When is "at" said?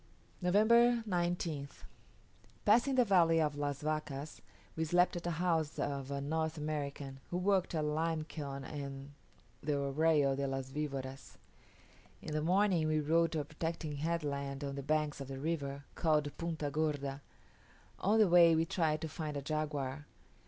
5.15-5.27